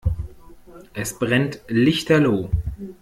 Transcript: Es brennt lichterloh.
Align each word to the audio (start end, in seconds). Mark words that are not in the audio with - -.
Es 0.95 1.19
brennt 1.19 1.61
lichterloh. 1.67 2.49